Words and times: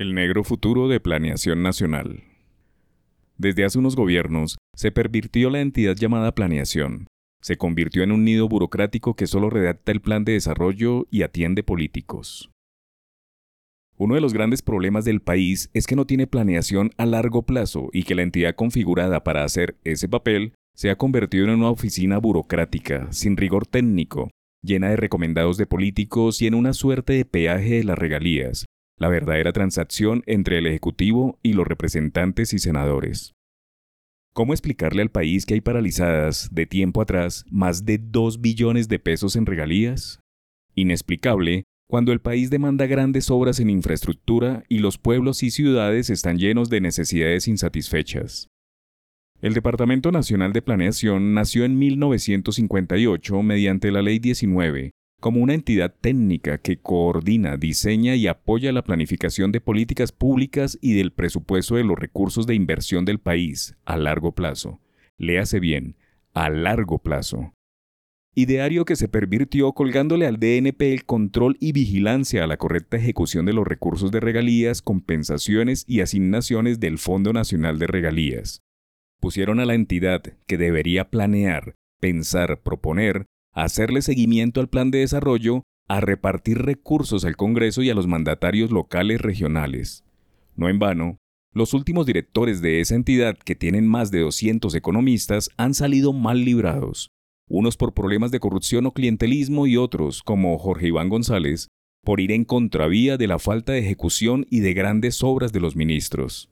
El 0.00 0.14
negro 0.14 0.44
futuro 0.44 0.88
de 0.88 0.98
Planeación 0.98 1.62
Nacional. 1.62 2.22
Desde 3.36 3.66
hace 3.66 3.78
unos 3.78 3.96
gobiernos 3.96 4.56
se 4.74 4.92
pervirtió 4.92 5.50
la 5.50 5.60
entidad 5.60 5.94
llamada 5.94 6.34
Planeación. 6.34 7.06
Se 7.42 7.58
convirtió 7.58 8.02
en 8.02 8.10
un 8.10 8.24
nido 8.24 8.48
burocrático 8.48 9.14
que 9.14 9.26
solo 9.26 9.50
redacta 9.50 9.92
el 9.92 10.00
plan 10.00 10.24
de 10.24 10.32
desarrollo 10.32 11.06
y 11.10 11.20
atiende 11.20 11.62
políticos. 11.62 12.50
Uno 13.98 14.14
de 14.14 14.22
los 14.22 14.32
grandes 14.32 14.62
problemas 14.62 15.04
del 15.04 15.20
país 15.20 15.68
es 15.74 15.86
que 15.86 15.96
no 15.96 16.06
tiene 16.06 16.26
planeación 16.26 16.92
a 16.96 17.04
largo 17.04 17.42
plazo 17.42 17.90
y 17.92 18.04
que 18.04 18.14
la 18.14 18.22
entidad 18.22 18.54
configurada 18.54 19.22
para 19.22 19.44
hacer 19.44 19.76
ese 19.84 20.08
papel 20.08 20.54
se 20.74 20.88
ha 20.88 20.96
convertido 20.96 21.44
en 21.44 21.50
una 21.50 21.68
oficina 21.68 22.16
burocrática, 22.16 23.12
sin 23.12 23.36
rigor 23.36 23.66
técnico, 23.66 24.30
llena 24.62 24.88
de 24.88 24.96
recomendados 24.96 25.58
de 25.58 25.66
políticos 25.66 26.40
y 26.40 26.46
en 26.46 26.54
una 26.54 26.72
suerte 26.72 27.12
de 27.12 27.26
peaje 27.26 27.74
de 27.74 27.84
las 27.84 27.98
regalías, 27.98 28.64
la 29.00 29.08
verdadera 29.08 29.52
transacción 29.52 30.22
entre 30.26 30.58
el 30.58 30.66
Ejecutivo 30.66 31.38
y 31.42 31.54
los 31.54 31.66
representantes 31.66 32.52
y 32.52 32.58
senadores. 32.58 33.32
¿Cómo 34.32 34.52
explicarle 34.52 35.02
al 35.02 35.10
país 35.10 35.46
que 35.46 35.54
hay 35.54 35.60
paralizadas, 35.60 36.50
de 36.52 36.66
tiempo 36.66 37.02
atrás, 37.02 37.44
más 37.50 37.84
de 37.84 37.98
2 37.98 38.40
billones 38.40 38.88
de 38.88 39.00
pesos 39.00 39.34
en 39.34 39.46
regalías? 39.46 40.20
Inexplicable 40.76 41.64
cuando 41.88 42.12
el 42.12 42.20
país 42.20 42.50
demanda 42.50 42.86
grandes 42.86 43.30
obras 43.30 43.58
en 43.58 43.68
infraestructura 43.68 44.62
y 44.68 44.78
los 44.78 44.96
pueblos 44.96 45.42
y 45.42 45.50
ciudades 45.50 46.08
están 46.08 46.38
llenos 46.38 46.70
de 46.70 46.80
necesidades 46.80 47.48
insatisfechas. 47.48 48.46
El 49.42 49.54
Departamento 49.54 50.12
Nacional 50.12 50.52
de 50.52 50.62
Planeación 50.62 51.34
nació 51.34 51.64
en 51.64 51.78
1958 51.78 53.42
mediante 53.42 53.90
la 53.90 54.02
Ley 54.02 54.20
19, 54.20 54.92
como 55.20 55.40
una 55.40 55.54
entidad 55.54 55.94
técnica 56.00 56.58
que 56.58 56.78
coordina, 56.78 57.56
diseña 57.56 58.16
y 58.16 58.26
apoya 58.26 58.72
la 58.72 58.82
planificación 58.82 59.52
de 59.52 59.60
políticas 59.60 60.10
públicas 60.10 60.78
y 60.80 60.94
del 60.94 61.12
presupuesto 61.12 61.76
de 61.76 61.84
los 61.84 61.98
recursos 61.98 62.46
de 62.46 62.54
inversión 62.54 63.04
del 63.04 63.20
país 63.20 63.76
a 63.84 63.96
largo 63.96 64.32
plazo. 64.34 64.80
Léase 65.18 65.60
bien, 65.60 65.96
a 66.32 66.48
largo 66.48 66.98
plazo. 66.98 67.52
Ideario 68.34 68.84
que 68.84 68.94
se 68.94 69.08
pervirtió 69.08 69.72
colgándole 69.72 70.26
al 70.26 70.38
DNP 70.38 70.92
el 70.92 71.04
control 71.04 71.56
y 71.60 71.72
vigilancia 71.72 72.44
a 72.44 72.46
la 72.46 72.56
correcta 72.56 72.96
ejecución 72.96 73.44
de 73.44 73.52
los 73.52 73.66
recursos 73.66 74.12
de 74.12 74.20
regalías, 74.20 74.82
compensaciones 74.82 75.84
y 75.88 76.00
asignaciones 76.00 76.78
del 76.78 76.98
Fondo 76.98 77.32
Nacional 77.32 77.78
de 77.78 77.88
Regalías. 77.88 78.62
Pusieron 79.20 79.58
a 79.58 79.66
la 79.66 79.74
entidad 79.74 80.22
que 80.46 80.58
debería 80.58 81.10
planear, 81.10 81.74
pensar, 82.00 82.62
proponer, 82.62 83.26
hacerle 83.52 84.02
seguimiento 84.02 84.60
al 84.60 84.68
plan 84.68 84.90
de 84.90 84.98
desarrollo, 84.98 85.62
a 85.88 86.00
repartir 86.00 86.58
recursos 86.58 87.24
al 87.24 87.36
Congreso 87.36 87.82
y 87.82 87.90
a 87.90 87.94
los 87.94 88.06
mandatarios 88.06 88.70
locales 88.70 89.20
regionales. 89.20 90.04
No 90.54 90.68
en 90.68 90.78
vano, 90.78 91.16
los 91.52 91.74
últimos 91.74 92.06
directores 92.06 92.62
de 92.62 92.80
esa 92.80 92.94
entidad, 92.94 93.36
que 93.36 93.56
tienen 93.56 93.88
más 93.88 94.12
de 94.12 94.20
200 94.20 94.72
economistas, 94.76 95.50
han 95.56 95.74
salido 95.74 96.12
mal 96.12 96.44
librados, 96.44 97.10
unos 97.48 97.76
por 97.76 97.92
problemas 97.92 98.30
de 98.30 98.38
corrupción 98.38 98.86
o 98.86 98.92
clientelismo 98.92 99.66
y 99.66 99.76
otros, 99.76 100.22
como 100.22 100.56
Jorge 100.58 100.86
Iván 100.86 101.08
González, 101.08 101.66
por 102.04 102.20
ir 102.20 102.30
en 102.30 102.44
contravía 102.44 103.16
de 103.16 103.26
la 103.26 103.40
falta 103.40 103.72
de 103.72 103.80
ejecución 103.80 104.46
y 104.48 104.60
de 104.60 104.74
grandes 104.74 105.24
obras 105.24 105.52
de 105.52 105.58
los 105.58 105.74
ministros. 105.74 106.50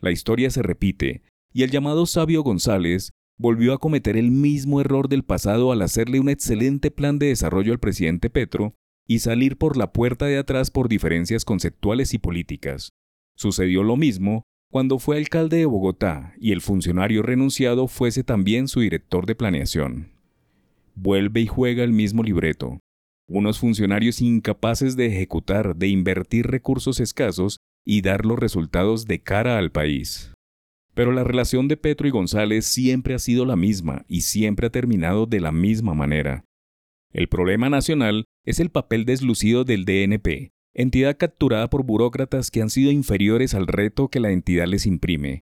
La 0.00 0.10
historia 0.10 0.50
se 0.50 0.62
repite, 0.62 1.22
y 1.52 1.62
el 1.62 1.70
llamado 1.70 2.04
sabio 2.06 2.42
González 2.42 3.12
volvió 3.38 3.72
a 3.72 3.78
cometer 3.78 4.16
el 4.16 4.30
mismo 4.30 4.80
error 4.80 5.08
del 5.08 5.22
pasado 5.22 5.72
al 5.72 5.82
hacerle 5.82 6.20
un 6.20 6.28
excelente 6.28 6.90
plan 6.90 7.18
de 7.18 7.26
desarrollo 7.26 7.72
al 7.72 7.78
presidente 7.78 8.30
Petro 8.30 8.74
y 9.06 9.20
salir 9.20 9.56
por 9.56 9.76
la 9.76 9.92
puerta 9.92 10.26
de 10.26 10.38
atrás 10.38 10.70
por 10.70 10.88
diferencias 10.88 11.44
conceptuales 11.44 12.14
y 12.14 12.18
políticas. 12.18 12.90
Sucedió 13.36 13.82
lo 13.82 13.96
mismo 13.96 14.42
cuando 14.70 14.98
fue 14.98 15.18
alcalde 15.18 15.58
de 15.58 15.66
Bogotá 15.66 16.34
y 16.38 16.52
el 16.52 16.60
funcionario 16.60 17.22
renunciado 17.22 17.86
fuese 17.86 18.24
también 18.24 18.68
su 18.68 18.80
director 18.80 19.26
de 19.26 19.34
planeación. 19.34 20.12
Vuelve 20.94 21.42
y 21.42 21.46
juega 21.46 21.84
el 21.84 21.92
mismo 21.92 22.22
libreto. 22.22 22.80
Unos 23.28 23.58
funcionarios 23.58 24.20
incapaces 24.20 24.96
de 24.96 25.06
ejecutar, 25.06 25.76
de 25.76 25.88
invertir 25.88 26.46
recursos 26.46 27.00
escasos 27.00 27.58
y 27.84 28.00
dar 28.00 28.24
los 28.24 28.38
resultados 28.38 29.04
de 29.04 29.20
cara 29.20 29.58
al 29.58 29.70
país. 29.70 30.32
Pero 30.96 31.12
la 31.12 31.24
relación 31.24 31.68
de 31.68 31.76
Petro 31.76 32.08
y 32.08 32.10
González 32.10 32.64
siempre 32.64 33.14
ha 33.14 33.18
sido 33.18 33.44
la 33.44 33.54
misma 33.54 34.06
y 34.08 34.22
siempre 34.22 34.68
ha 34.68 34.70
terminado 34.70 35.26
de 35.26 35.40
la 35.40 35.52
misma 35.52 35.92
manera. 35.92 36.46
El 37.12 37.28
problema 37.28 37.68
nacional 37.68 38.24
es 38.46 38.60
el 38.60 38.70
papel 38.70 39.04
deslucido 39.04 39.64
del 39.64 39.84
DNP, 39.84 40.52
entidad 40.72 41.18
capturada 41.18 41.68
por 41.68 41.84
burócratas 41.84 42.50
que 42.50 42.62
han 42.62 42.70
sido 42.70 42.90
inferiores 42.90 43.52
al 43.52 43.66
reto 43.66 44.08
que 44.08 44.20
la 44.20 44.30
entidad 44.30 44.66
les 44.66 44.86
imprime. 44.86 45.42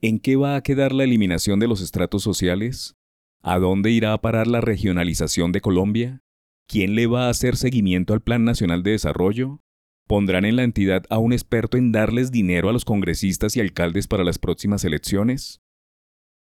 ¿En 0.00 0.20
qué 0.20 0.36
va 0.36 0.54
a 0.54 0.62
quedar 0.62 0.92
la 0.92 1.02
eliminación 1.02 1.58
de 1.58 1.66
los 1.66 1.80
estratos 1.80 2.22
sociales? 2.22 2.94
¿A 3.42 3.58
dónde 3.58 3.90
irá 3.90 4.12
a 4.12 4.20
parar 4.20 4.46
la 4.46 4.60
regionalización 4.60 5.50
de 5.50 5.60
Colombia? 5.60 6.22
¿Quién 6.68 6.94
le 6.94 7.08
va 7.08 7.26
a 7.26 7.30
hacer 7.30 7.56
seguimiento 7.56 8.14
al 8.14 8.20
Plan 8.20 8.44
Nacional 8.44 8.84
de 8.84 8.92
Desarrollo? 8.92 9.60
¿Pondrán 10.08 10.46
en 10.46 10.56
la 10.56 10.64
entidad 10.64 11.04
a 11.10 11.18
un 11.18 11.34
experto 11.34 11.76
en 11.76 11.92
darles 11.92 12.32
dinero 12.32 12.70
a 12.70 12.72
los 12.72 12.86
congresistas 12.86 13.54
y 13.56 13.60
alcaldes 13.60 14.08
para 14.08 14.24
las 14.24 14.38
próximas 14.38 14.82
elecciones? 14.84 15.60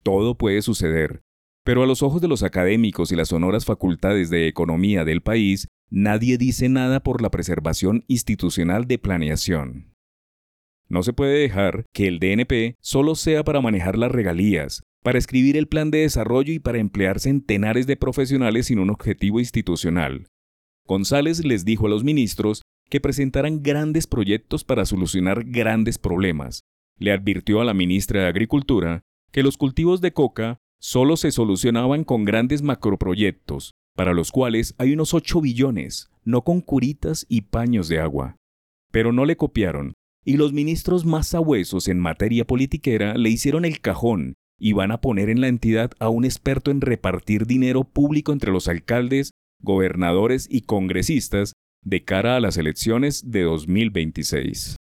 Todo 0.02 0.36
puede 0.36 0.64
suceder, 0.64 1.22
pero 1.64 1.84
a 1.84 1.86
los 1.86 2.02
ojos 2.02 2.24
de 2.24 2.28
los 2.28 2.42
académicos 2.42 3.12
y 3.12 3.16
las 3.16 3.28
sonoras 3.28 3.66
facultades 3.66 4.32
de 4.32 4.48
economía 4.48 5.06
del 5.06 5.22
país, 5.22 5.68
nadie 5.92 6.40
dice 6.40 6.70
nada 6.70 7.02
por 7.02 7.22
la 7.22 7.30
preservación 7.30 8.04
institucional 8.08 8.88
de 8.88 8.98
planeación. 8.98 9.94
No 10.90 11.04
se 11.04 11.14
puede 11.14 11.38
dejar 11.38 11.86
que 11.94 12.08
el 12.08 12.18
DNP 12.18 12.78
solo 12.82 13.14
sea 13.14 13.44
para 13.44 13.62
manejar 13.62 13.96
las 13.96 14.12
regalías, 14.12 14.82
para 15.04 15.20
escribir 15.20 15.56
el 15.56 15.68
plan 15.68 15.92
de 15.92 16.00
desarrollo 16.00 16.52
y 16.52 16.58
para 16.58 16.80
emplear 16.80 17.20
centenares 17.20 17.86
de 17.86 17.96
profesionales 17.96 18.66
sin 18.66 18.80
un 18.80 18.90
objetivo 18.90 19.40
institucional. 19.40 20.26
González 20.88 21.46
les 21.46 21.64
dijo 21.64 21.86
a 21.86 21.90
los 21.90 22.04
ministros 22.04 22.64
que 22.92 23.00
presentaran 23.00 23.64
grandes 23.64 24.06
proyectos 24.06 24.66
para 24.66 24.86
solucionar 24.86 25.46
grandes 25.46 25.98
problemas. 25.98 26.66
Le 27.00 27.14
advirtió 27.14 27.62
a 27.62 27.66
la 27.66 27.74
ministra 27.74 28.22
de 28.22 28.28
Agricultura 28.28 29.02
que 29.32 29.44
los 29.44 29.56
cultivos 29.56 30.02
de 30.02 30.12
coca 30.12 30.58
solo 30.78 31.16
se 31.16 31.32
solucionaban 31.32 32.04
con 32.04 32.26
grandes 32.26 32.62
macroproyectos, 32.62 33.72
para 33.96 34.14
los 34.14 34.32
cuales 34.34 34.76
hay 34.78 34.92
unos 34.92 35.14
8 35.14 35.40
billones, 35.40 36.12
no 36.26 36.44
con 36.44 36.60
curitas 36.60 37.26
y 37.30 37.44
paños 37.44 37.88
de 37.88 38.00
agua. 38.00 38.36
Pero 38.92 39.14
no 39.14 39.24
le 39.24 39.38
copiaron, 39.38 39.94
y 40.26 40.36
los 40.36 40.52
ministros 40.52 41.06
más 41.06 41.30
sabuesos 41.30 41.88
en 41.88 41.98
materia 41.98 42.46
politiquera 42.46 43.14
le 43.14 43.30
hicieron 43.30 43.64
el 43.64 43.80
cajón 43.80 44.34
y 44.60 44.74
van 44.74 44.92
a 44.92 45.00
poner 45.00 45.30
en 45.30 45.40
la 45.40 45.48
entidad 45.48 45.92
a 46.00 46.10
un 46.10 46.26
experto 46.26 46.72
en 46.72 46.82
repartir 46.82 47.48
dinero 47.48 47.86
público 47.86 48.34
entre 48.34 48.52
los 48.52 48.68
alcaldes, 48.68 49.32
gobernadores 49.62 50.46
y 50.52 50.62
congresistas 50.62 51.54
de 51.84 52.04
cara 52.04 52.36
a 52.36 52.40
las 52.40 52.58
elecciones 52.58 53.32
de 53.32 53.44
2026. 53.44 54.76